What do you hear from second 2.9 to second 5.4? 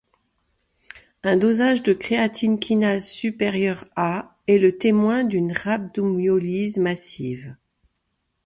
supérieur à est le témoin